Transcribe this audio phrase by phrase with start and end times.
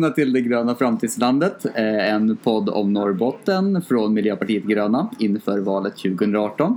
[0.00, 1.64] välkomna till Det gröna framtidslandet.
[1.74, 6.76] eh, En podd om Norrbotten från Miljöpartiet Gröna inför valet 2018.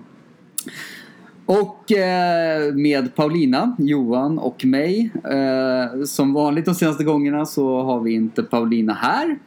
[1.46, 5.12] Och eh, med Paulina, Johan och mig.
[5.24, 9.38] Eh, Som vanligt de senaste gångerna så har vi inte Paulina här.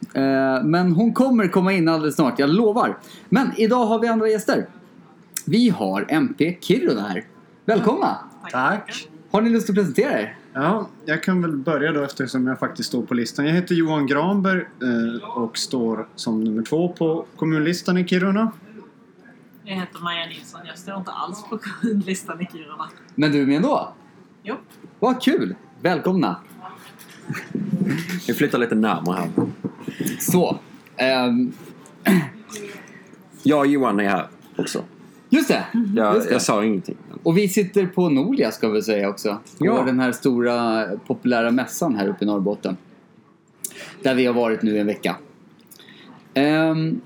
[0.63, 2.97] Men hon kommer komma in alldeles snart, jag lovar.
[3.29, 4.65] Men idag har vi andra gäster.
[5.45, 7.23] Vi har MP Kiruna här.
[7.65, 8.17] Välkomna!
[8.51, 9.07] Tack.
[9.31, 10.35] Har ni lust att presentera er?
[10.59, 13.45] Ja, jag kan väl börja då eftersom jag faktiskt står på listan.
[13.45, 18.51] Jag heter Johan Granberg eh, och står som nummer två på kommunlistan i Kiruna.
[19.63, 20.61] Jag heter Maja Nilsson.
[20.67, 22.89] Jag står inte alls på kundlistan i Kiruna.
[23.15, 23.93] Men du är med ändå?
[24.43, 24.55] Jo.
[24.99, 25.55] Vad kul!
[25.81, 26.35] Välkomna!
[28.27, 29.29] Vi flyttar lite närmare här.
[30.19, 30.59] Så.
[30.97, 31.51] ehm,
[33.43, 34.83] Jag och Johan är här också.
[35.29, 35.65] Just det!
[35.95, 36.33] Jag, Just det.
[36.33, 36.97] jag sa ingenting.
[37.23, 39.37] Och vi sitter på Nolia ska vi säga också.
[39.59, 39.83] På Ja.
[39.85, 42.77] den här stora populära mässan här uppe i Norrbotten.
[44.03, 45.15] Där vi har varit nu en vecka.
[46.33, 47.01] Ehm,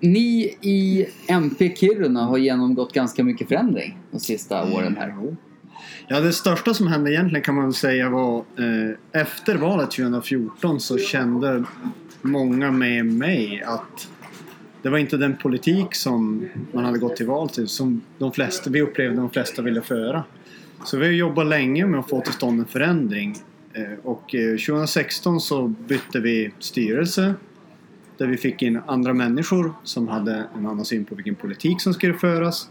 [0.00, 5.14] ni i MP Kiruna har genomgått ganska mycket förändring de sista åren här.
[6.08, 10.98] Ja, det största som hände egentligen kan man säga var eh, efter valet 2014 så
[10.98, 11.64] kände
[12.22, 14.08] många med mig att
[14.86, 18.70] det var inte den politik som man hade gått till val till som de flesta,
[18.70, 20.24] vi upplevde de flesta ville föra.
[20.84, 23.36] Så vi har jobbat länge med att få till stånd en förändring.
[23.72, 27.34] Eh, och eh, 2016 så bytte vi styrelse
[28.16, 31.94] där vi fick in andra människor som hade en annan syn på vilken politik som
[31.94, 32.68] skulle föras.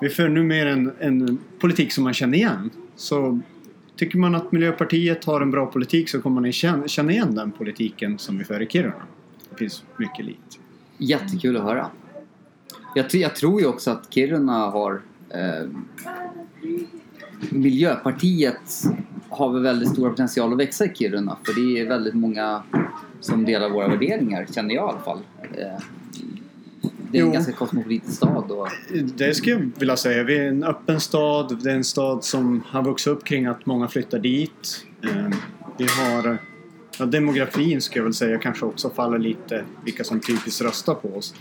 [0.00, 2.70] Vi för nu mer en, en politik som man känner igen.
[2.94, 3.40] Så
[3.96, 6.52] tycker man att Miljöpartiet har en bra politik så kommer man
[6.88, 9.06] känna igen den politiken som vi för i Kiruna.
[9.50, 10.58] Det finns mycket likt.
[10.98, 11.90] Jättekul att höra.
[12.94, 15.02] Jag, jag tror ju också att Kiruna har...
[15.30, 15.68] Eh,
[17.50, 18.84] Miljöpartiet
[19.28, 21.36] har väl väldigt stor potential att växa i Kiruna.
[21.44, 22.62] För det är väldigt många
[23.20, 25.18] som delar våra värderingar, känner jag i alla fall.
[25.42, 25.82] Eh,
[27.10, 27.32] det är en Jo.
[27.32, 28.50] ganska kosmopolitisk stad.
[28.50, 28.68] Och,
[29.16, 30.24] Det skulle jag vilja säga.
[30.24, 31.58] Vi är en öppen stad.
[31.62, 34.86] Det är en stad som har vuxit upp kring att många flyttar dit.
[35.02, 35.28] Eh,
[35.78, 36.38] Vi har
[36.98, 41.16] ja, demografin ska jag väl säga kanske också faller lite vilka som typiskt röstar på
[41.16, 41.34] oss.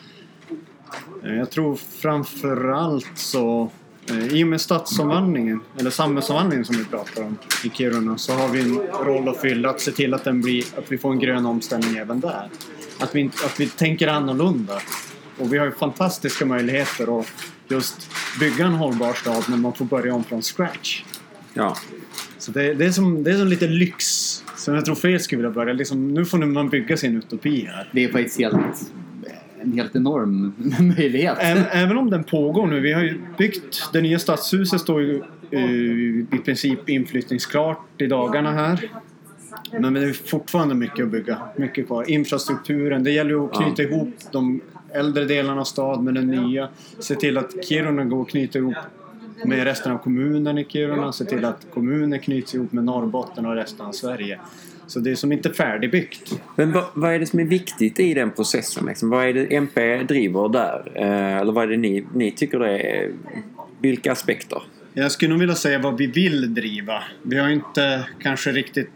[1.23, 3.71] Eh, Jag tror framförallt så
[4.09, 8.47] eh, i och med stadsomvandlingen eller samhällsomvandlingen som vi pratar om i Kiruna så har
[8.47, 11.19] vi en roll att fylla att se till att, den blir, att vi får en
[11.19, 12.49] grön omställning även där.
[12.99, 14.81] Att vi, att vi tänker annorlunda.
[15.39, 17.27] Och vi har ju fantastiska möjligheter att
[17.67, 21.03] just bygga en hållbar stad när man får börja om från scratch.
[21.53, 21.77] Ja.
[22.37, 24.05] Så det, det, är, som, det är som lite lyx
[24.65, 25.73] som jag tror fler skulle vilja börja.
[25.73, 27.89] Liksom, nu får man bygga sin utopi här.
[27.91, 28.91] det är faktiskt helt,
[29.61, 30.53] en helt enorm
[30.97, 31.37] möjlighet.
[31.39, 32.79] Även, även om den pågår nu.
[32.79, 35.71] Vi har ju byggt, det nya stadshuset står ju eh,
[36.35, 38.89] i princip inflyttningsklart i dagarna här.
[39.79, 41.37] Men det är fortfarande mycket att bygga.
[41.57, 42.09] Mycket kvar.
[42.09, 43.03] Infrastrukturen.
[43.03, 44.61] Det gäller ju att knyta ihop de
[44.93, 46.69] äldre delarna av stad med den nya.
[46.99, 48.75] Se till att Kiruna går att knyta ihop
[49.45, 51.11] med resten av kommunen i Kiruna.
[51.11, 54.39] Se till att kommunen knyts ihop med Norrbotten och resten av Sverige.
[54.87, 56.41] Så det är som inte färdigbyggt.
[56.55, 58.85] Men vad, vad är det som är viktigt i den processen?
[58.85, 59.09] Liksom?
[59.09, 60.91] Vad är det MP driver där?
[60.95, 63.11] Eh, eller vad är det ni, ni tycker det är?
[63.79, 64.61] Vilka aspekter?
[64.93, 67.03] Jag skulle nog vilja säga vad vi vill driva.
[67.23, 68.89] Vi har inte kanske riktigt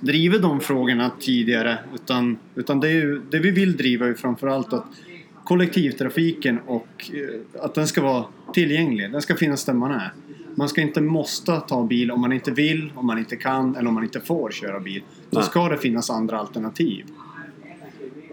[0.00, 1.78] drivit de frågorna tidigare.
[1.94, 4.84] Utan, utan det, är ju, det vi vill driva är framförallt att
[5.48, 9.12] kollektivtrafiken och eh, att den ska vara tillgänglig.
[9.12, 10.12] Den ska finnas där man är.
[10.54, 13.88] Man ska inte måste ta bil om man inte vill, om man inte kan eller
[13.88, 15.02] om man inte får köra bil.
[15.30, 17.06] Då ska det finnas andra alternativ.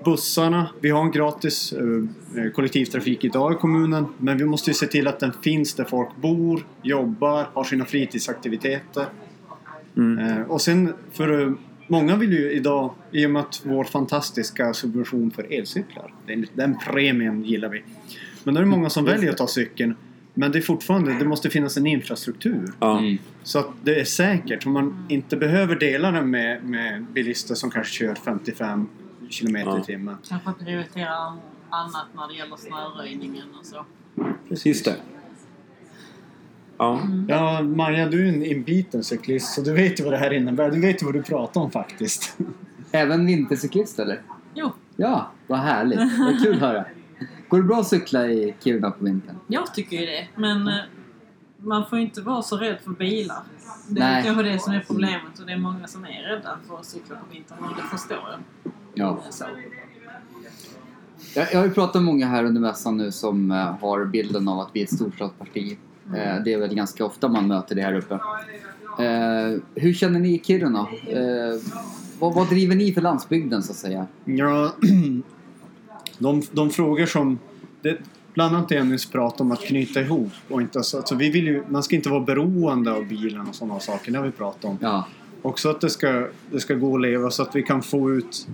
[0.05, 4.87] Bussarna, vi har en gratis eh, kollektivtrafik idag i kommunen men vi måste ju se
[4.87, 9.05] till att den finns där folk bor, jobbar, har sina fritidsaktiviteter.
[9.97, 10.27] Mm.
[10.27, 11.53] Eh, och sen för eh,
[11.87, 16.77] många vill ju idag, i och med att vår fantastiska subvention för elcyklar, den, den
[16.79, 17.83] premien gillar vi.
[18.43, 19.95] Men då är det många som väljer att ta cykeln.
[20.33, 22.71] Men det är fortfarande, det måste finnas en infrastruktur.
[22.81, 23.17] Mm.
[23.43, 24.63] Så att det är säkert.
[24.63, 28.89] Så man inte behöver dela den med, med bilister som kanske kör 55
[29.29, 29.79] kilometer Ja.
[29.79, 30.17] i timmen.
[30.29, 31.15] Kanske prioritera
[31.69, 33.85] annat när det gäller snöröjningen och så.
[34.69, 34.95] Just det.
[36.77, 37.01] Ja.
[37.27, 40.71] Ja, Maja, du är en inbiten cyklist så du vet ju vad det här innebär.
[40.71, 42.37] Du vet ju vad du pratar om faktiskt.
[42.91, 44.21] Även vintercyklist eller?
[44.53, 45.99] Jo, Ja, vad härligt.
[46.19, 46.85] Vad kul att höra.
[47.49, 49.35] Går det bra att cykla i Kiruna på vintern?
[49.47, 50.27] jag tycker ju det.
[50.35, 50.73] Men eh,
[51.57, 53.37] man får inte vara så rädd för bilar.
[53.87, 54.19] Det Nej.
[54.19, 56.85] är kanske det som är problemet och det är många som är rädda för att
[56.85, 58.71] cykla på vintern och det förstår jag.
[58.93, 59.19] Ja.
[59.29, 59.45] Så.
[61.35, 64.47] Jag, jag har ju pratat med många här under mässan nu som eh, har bilden
[64.47, 65.77] av att vi är ett storstadsparti.
[66.13, 68.13] Eh, det är väl ganska ofta man möter det här uppe.
[69.03, 70.87] Eh, hur känner ni i Kiruna?
[71.07, 71.61] Eh,
[72.19, 74.07] vad, vad driver ni för landsbygden så att säga?
[74.25, 74.75] Ja,
[76.17, 77.39] de, de frågor som...
[77.81, 77.97] Det,
[78.33, 80.31] bland annat det jag nyss pratade om att knyta ihop.
[80.49, 83.55] Och inte, alltså, alltså, vi vill ju, man ska inte vara beroende av bilen och
[83.55, 84.11] sådana saker.
[84.11, 84.77] Det har vi pratat om.
[84.81, 85.05] Ja,
[85.45, 88.47] Också att det ska, det ska gå att leva så att vi kan få ut...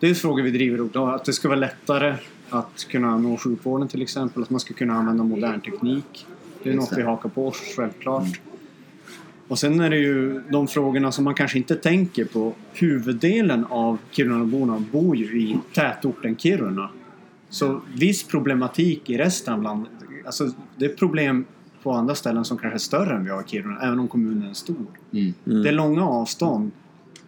[0.00, 0.96] Det är frågor vi driver upp.
[0.96, 2.16] Att det ska vara lättare
[2.50, 4.42] att kunna nå sjukvården till exempel.
[4.42, 6.26] Att man ska kunna använda modern teknik.
[6.64, 6.96] Det är Just något det.
[6.96, 8.40] vi hakar på oss självklart.
[9.48, 12.52] Och sen är det ju de frågorna som man kanske inte tänker på.
[12.72, 16.90] Huvuddelen av Kirunaborna bor ju i tätorten Kiruna.
[17.48, 19.92] Så viss problematik i resten av landet.
[20.26, 21.44] Alltså det är problem
[21.82, 23.80] på andra ställen som kanske är större än vi har i Kiruna.
[23.80, 24.86] Även om kommunen är stor.
[25.46, 25.62] mm.
[25.62, 26.70] Det är långa avstånd.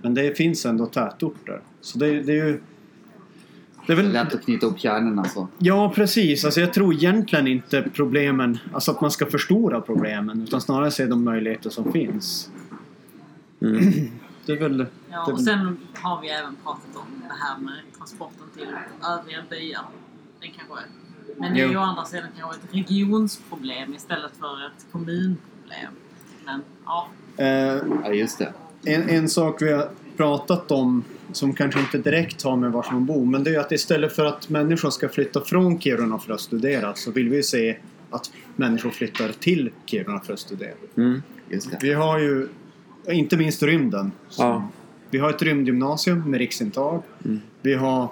[0.03, 1.61] Men det finns ändå tätorter.
[1.81, 2.61] Så det, det är ju...
[3.87, 4.13] Det är väl...
[4.13, 5.49] lätt att knyta ihop kärnorna så.
[5.59, 6.45] Ja, precis.
[6.45, 11.07] Alltså jag tror egentligen inte problemen, alltså att man ska förstora problemen, utan snarare se
[11.07, 12.51] de möjligheter som finns.
[13.61, 14.11] Mm.
[14.47, 14.87] Det är väl...
[15.11, 18.69] Ja, och sen har vi även pratat om det här med transporten till
[19.19, 19.83] övriga byar.
[20.41, 20.87] Det kanske är.
[21.41, 25.93] Men det är ju å andra sidan kanske ett regionsproblem istället för ett kommunproblem.
[26.45, 27.47] Men ja, eh,
[28.05, 28.53] Ja, just det.
[28.85, 33.07] en, en sak vi har pratat om som kanske inte direkt har med var man
[33.07, 36.41] bor, men det är att istället för att människor ska flytta från Kiruna för att
[36.41, 37.77] studera så vill vi se
[38.11, 40.75] att människor flyttar till Kiruna för att studera.
[40.97, 41.23] Mm.
[41.81, 42.49] Vi har ju
[43.09, 44.13] inte minst rymden.
[44.39, 44.69] Ja.
[45.11, 47.03] Vi har ett rymdgymnasium med riksintag.
[47.25, 47.41] Mm.
[47.63, 48.09] Vi har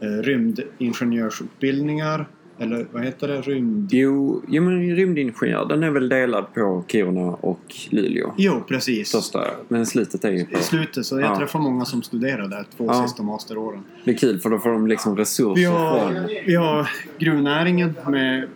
[0.00, 2.26] eh, rymdingenjörsutbildningar.
[2.58, 3.40] Eller vad heter det?
[3.40, 3.88] Rymd...
[3.92, 7.60] Jo, jo, men rymdingenjör den är väl delad på Kiruna och
[7.90, 8.34] Luleå.
[8.36, 9.08] Jo, precis.
[9.08, 10.58] Största, men slutet är ju på...
[10.58, 11.36] I slutet, så jag Ja.
[11.38, 13.02] träffar många som studerar där två Ja.
[13.06, 13.82] sista masteråren.
[14.04, 16.26] Det är kul för då får de liksom resurser Vi har, från...
[16.46, 18.48] vi har gruvnäringen med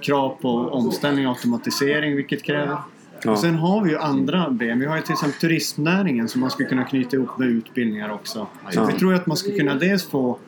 [0.00, 2.76] krav på omställning och automatisering, vilket kräver.
[3.24, 3.30] Ja.
[3.30, 4.80] Och sen har vi ju andra ben.
[4.80, 8.46] Vi har ju till exempel turismnäringen som man skulle kunna knyta ihop med utbildningar också.
[8.70, 8.84] Så Ja.
[8.92, 10.38] vi tror att man skulle kunna dels få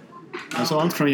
[0.57, 1.09] alltså allt från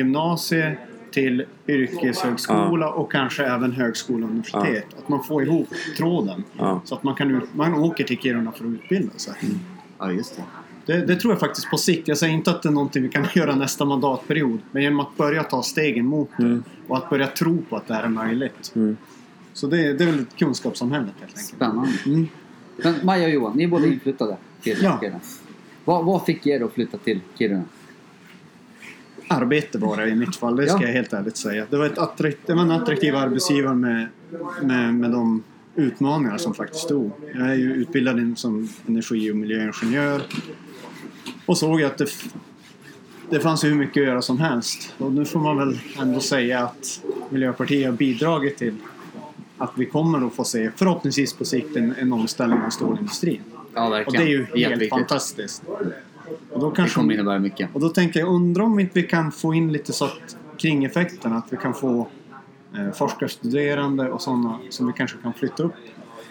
[1.10, 4.86] till yrkeshögskola och kanske även högskola och universitet.
[4.98, 6.44] Att man får ihop tråden.
[6.58, 6.80] Ja.
[6.84, 9.34] Så att man, kan, man åker till Kiruna för att utbilda sig.
[9.98, 10.42] Ja, just det.
[10.86, 12.08] Det, det tror jag faktiskt på sikt.
[12.08, 14.58] Jag säger inte att det är någonting vi kan göra nästa mandatperiod.
[14.70, 16.62] Men genom att börja ta stegen mot det Mm.
[16.88, 18.72] och att börja tro på att det här är möjligt.
[18.74, 18.96] Mm.
[19.52, 21.46] Så det, det är väl ett kunskapssamhället helt enkelt.
[21.46, 21.92] Spännande.
[22.06, 22.28] Mm.
[22.76, 24.98] Men Maja och Johan, ni är båda inflyttade till Ja.
[25.00, 25.20] Kiruna.
[25.84, 27.62] Vad, vad fick er att flytta till Kiruna?
[29.30, 30.86] Arbete var det i mitt fall, det ska Ja.
[30.86, 31.66] jag helt ärligt säga.
[31.70, 34.08] Det var, ett attrakt, det var en attraktiv arbetsgivare med,
[34.62, 35.42] med, med de
[35.74, 37.10] utmaningar som faktiskt stod.
[37.34, 40.22] Jag är ju utbildad in som energi och miljöingenjör
[41.46, 42.06] och såg att det,
[43.30, 44.94] det fanns hur mycket att göra som helst.
[44.98, 47.00] Och nu får man väl ändå säga att
[47.30, 48.74] Miljöpartiet har bidragit till
[49.58, 53.40] att vi kommer att få se, förhoppningsvis på sikt, en, en omställning av stålindustrin.
[53.74, 54.24] Ja, Och verkligen.
[54.24, 54.90] det är ju helt Jätteviktigt.
[54.90, 55.62] fantastiskt.
[56.60, 57.68] Och då Det kanske kommer innebära mycket.
[57.72, 61.36] och då tänker jag, undrar om inte vi kan få in lite så att kringeffekterna,
[61.36, 62.08] att vi kan få
[62.76, 65.74] eh, forskarstuderande och sådana som vi kanske kan flytta upp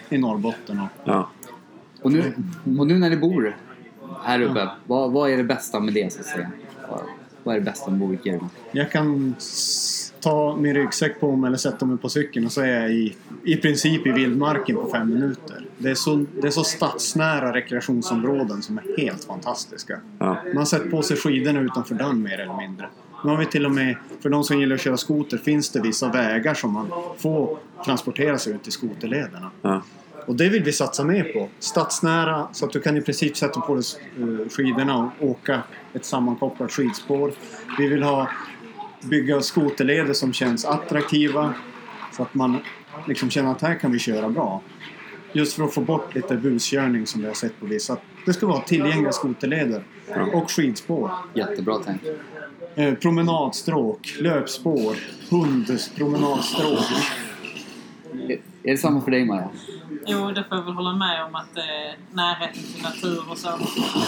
[0.08, 0.80] i Norrbotten.
[0.80, 1.30] Och, Ja.
[2.02, 2.34] Och nu,
[2.78, 3.56] och nu när ni bor
[4.22, 6.50] här uppe, vad, vad är det bästa med det så att säga?
[6.90, 7.00] Vad,
[7.44, 8.48] vad är det bästa med att bo i Kiruna?
[8.72, 9.34] jag kan
[10.20, 13.16] ta min ryggsäck på mig eller sätta mig på cykeln och så är jag i,
[13.44, 15.66] i princip i vildmarken på fem minuter.
[15.78, 20.00] Det är, så, det är så stadsnära rekreationsområden som är helt fantastiska.
[20.18, 20.36] Ja.
[20.54, 22.88] Man sätter på sig skidorna utanför dörren mer eller mindre.
[23.24, 25.80] Nu har vi till och med, för de som gillar att köra skoter, finns det
[25.80, 29.50] vissa vägar som man får transportera sig ut i skoterlederna.
[29.62, 29.82] Ja.
[30.26, 31.48] Och det vill vi satsa mer på.
[31.58, 33.84] Stadsnära, så att du kan i princip sätta på dig
[34.18, 35.62] eh, skidorna och åka
[35.92, 37.32] ett sammankopplat skidspår.
[37.78, 38.28] Vi vill ha
[39.02, 41.54] bygga skoterleder som känns attraktiva.
[42.12, 42.58] Så att man
[43.06, 44.62] liksom känner att här kan vi köra bra.
[45.32, 47.96] Just för att få bort lite buskörning som vi har sett på vissa.
[48.26, 49.84] Det ska vara tillgängliga skoterleder
[50.32, 51.10] och skidspår.
[51.34, 52.02] Jättebra tänk.
[52.74, 54.96] Eh, promenadstråk, löpspår,
[55.30, 56.84] hundpromenadstråk.
[58.28, 59.48] Är är det samma för dig Maja?
[60.06, 61.64] jo, det får jag väl hålla med om att eh,
[62.12, 63.50] närheten till natur och så.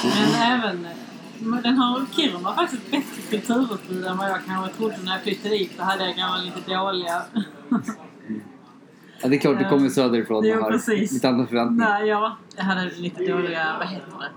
[0.02, 0.86] Men även
[1.62, 5.54] den har Kiruna har faktiskt bättre kulturutbud än vad jag kanske trodde när jag flyttade
[5.54, 5.72] dit.
[5.78, 7.22] Då hade jag kanske lite dåliga...
[9.22, 11.12] Ja, det är klart, du kommer söderifrån och har precis.
[11.12, 11.90] lite andra förväntningar.
[11.98, 12.36] Nej, ja.
[12.56, 13.76] Jag hade lite dåliga...
[13.78, 14.30] Vad heter det?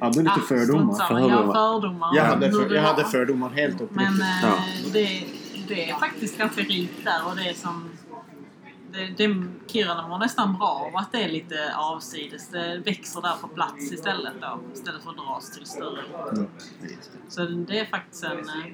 [0.00, 0.94] Hade lite Ah, fördomar.
[0.94, 1.20] samma.
[1.20, 2.16] Ja, fördomar.
[2.16, 3.96] Jag hade, för, jag hade fördomar helt uppriktigt.
[4.18, 4.54] Men eh, Ja.
[4.92, 5.24] det,
[5.68, 7.90] det är faktiskt ganska rikt där och det är som...
[8.92, 12.48] Det, det, Kiruna mår nästan bra av att det är lite avsides.
[12.48, 14.60] Det växer där på plats istället då.
[14.74, 16.00] Istället för att dras till större.
[16.32, 16.46] Mm.
[17.28, 18.38] Så det är faktiskt en...
[18.38, 18.72] eh,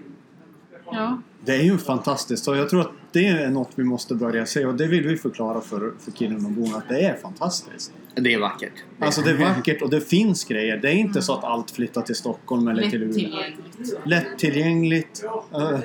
[0.93, 1.19] Ja.
[1.45, 4.67] Det är ju fantastiskt och jag tror att det är något vi måste börja se
[4.67, 7.93] och det vill vi förklara för, för Kirunaborna att det är fantastiskt.
[8.15, 8.73] Det är vackert.
[9.01, 10.77] Alltså det är vackert och det finns grejer.
[10.77, 13.15] Det är inte så att allt flyttar till Stockholm eller till Umeå.
[13.15, 14.05] Lättillgängligt.
[14.05, 15.25] Lättillgängligt.
[15.55, 15.79] Uh,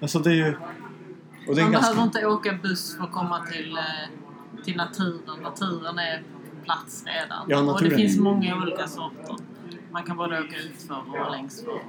[0.00, 0.54] alltså det är ju...
[1.48, 1.92] Och det är Man ganska...
[1.92, 5.40] behöver inte åka buss för att komma till, eh, till naturen.
[5.42, 7.46] Naturen är på plats redan.
[7.48, 9.36] Ja, och det finns många olika sorter.
[9.92, 11.80] Man kan både åka utför och längsför.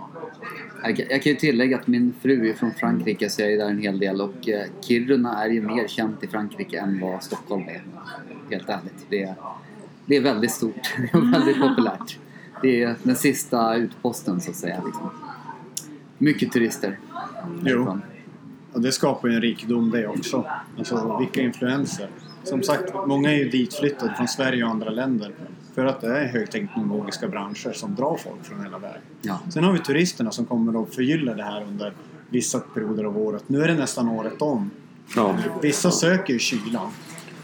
[0.83, 3.69] Jag jag kan ju tillägga att min fru är från Frankrike så jag är där
[3.69, 7.63] en hel del och eh, Kiruna är ju mer känt i Frankrike än vad Stockholm
[7.67, 7.83] är.
[8.49, 9.05] Helt ärligt.
[9.09, 9.35] Det är,
[10.05, 12.17] det är väldigt stort och väldigt populärt.
[12.61, 14.81] Det är den sista utposten så att säga.
[14.85, 15.09] Liksom.
[16.17, 16.99] Mycket turister.
[17.63, 17.99] Jo.
[18.79, 20.45] Och det skapar ju en rikedom det också.
[20.77, 22.09] Alltså vilka influenser.
[22.43, 25.33] Som sagt, många är ju ditflyttade från Sverige och andra länder.
[25.75, 29.01] För att det är högteknologiska branscher som drar folk från hela världen.
[29.21, 29.39] Ja.
[29.49, 31.93] Sen har vi turisterna som kommer att förgylla det här under
[32.29, 33.43] vissa perioder av året.
[33.47, 34.71] Nu är det nästan året om.
[35.15, 35.37] Ja.
[35.61, 36.91] Vissa söker ju kylan.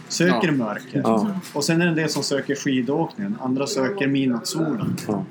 [0.07, 0.53] Söker Ja.
[0.53, 1.03] mörkret.
[1.03, 1.39] Ja.
[1.53, 3.37] Och sen är det en del som söker skidåkningen.
[3.41, 4.95] Andra söker midnattssolen.
[5.07, 5.25] Ja.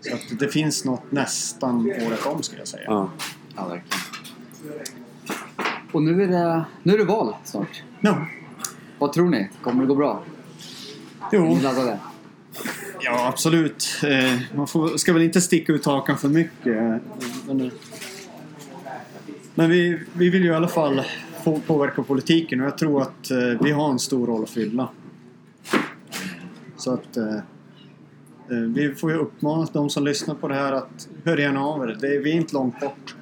[0.00, 2.84] Så att det finns något nästan året om skulle jag säga.
[2.86, 3.10] Ja.
[3.56, 4.13] ja, verkligen.
[5.92, 7.82] Och nu är, det, nu är det val snart.
[8.00, 8.26] Ja.
[8.98, 9.48] Vad tror ni?
[9.62, 10.22] Kommer det gå bra?
[11.32, 11.58] Jo,
[13.00, 13.86] ja absolut.
[14.02, 17.02] Eh, man får, ska väl inte sticka ut hakan för mycket.
[17.46, 17.60] Men,
[19.56, 21.02] eh, vi, vi vill ju i alla fall
[21.66, 24.88] påverka politiken och jag tror att eh, vi har en stor roll att fylla.
[26.76, 27.18] Så att
[28.48, 31.98] vi får ju uppmana de som lyssnar på det här att hör gärna av er.
[32.00, 33.16] Det är, vi är inte långt bort.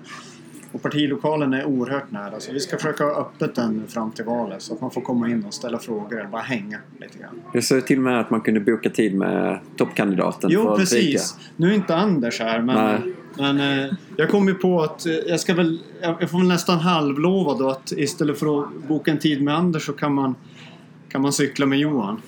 [0.73, 4.63] Och partilokalen är oerhört nära så vi ska försöka ha öppet den fram till valet
[4.63, 7.41] så att man får komma in och ställa frågor eller bara hänga lite grann.
[7.53, 10.79] Jag såg till och med att man kunde boka tid med toppkandidaten Jo, för att
[10.79, 11.37] precis.
[11.57, 13.15] Nu är inte Anders här, men, Nej.
[13.57, 15.79] men eh, jag kom ju på att eh, jag ska väl...
[16.01, 19.87] Jag får väl nästan halvlova då att istället för att boka en tid med Anders
[19.87, 20.35] så kan man,
[21.09, 22.23] kan man cykla med Johan.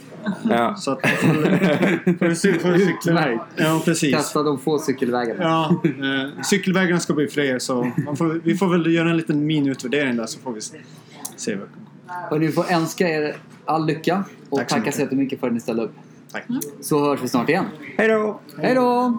[0.50, 0.76] Ja.
[0.78, 1.28] Så att får,
[2.18, 3.10] får, cy- får cykla.
[3.10, 3.42] Utmärkt.
[3.56, 4.14] Ja, precis.
[4.16, 5.42] Testa de få cykelvägarna.
[5.42, 9.46] Ja, eh, cykelvägarna ska bli fler så man får, vi får väl göra en liten
[9.46, 10.76] miniutvärdering där så får vi se.
[11.36, 11.68] se vad-
[12.30, 14.94] Och ni får önska er all lycka och Tack så tacka mycket.
[14.94, 15.92] så jättemycket för att ni ställde upp.
[16.32, 16.44] Tack.
[16.80, 17.64] Så hörs vi snart igen.
[17.98, 18.40] Hej då!
[18.58, 19.18] Hej då!